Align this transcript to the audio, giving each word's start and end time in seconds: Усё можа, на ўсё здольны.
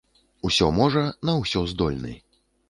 Усё 0.47 0.69
можа, 0.77 1.03
на 1.29 1.35
ўсё 1.43 1.63
здольны. 1.75 2.17